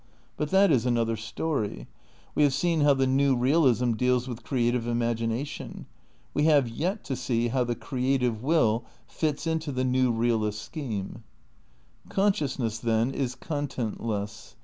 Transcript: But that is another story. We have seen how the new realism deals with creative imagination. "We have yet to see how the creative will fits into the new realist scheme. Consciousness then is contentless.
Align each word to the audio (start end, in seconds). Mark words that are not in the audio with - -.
But 0.35 0.49
that 0.49 0.71
is 0.71 0.87
another 0.87 1.15
story. 1.15 1.85
We 2.33 2.41
have 2.41 2.55
seen 2.55 2.81
how 2.81 2.95
the 2.95 3.05
new 3.05 3.35
realism 3.35 3.91
deals 3.91 4.27
with 4.27 4.41
creative 4.43 4.87
imagination. 4.87 5.85
"We 6.33 6.45
have 6.45 6.67
yet 6.67 7.03
to 7.03 7.15
see 7.15 7.49
how 7.49 7.65
the 7.65 7.75
creative 7.75 8.41
will 8.41 8.83
fits 9.05 9.45
into 9.45 9.71
the 9.71 9.85
new 9.85 10.11
realist 10.11 10.59
scheme. 10.59 11.23
Consciousness 12.09 12.79
then 12.79 13.11
is 13.11 13.35
contentless. 13.35 14.55